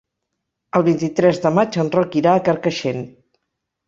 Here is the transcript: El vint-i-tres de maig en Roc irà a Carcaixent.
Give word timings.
El 0.77 0.85
vint-i-tres 0.87 1.41
de 1.43 1.51
maig 1.57 1.77
en 1.83 1.91
Roc 1.97 2.17
irà 2.21 2.33
a 2.33 2.41
Carcaixent. 2.49 3.05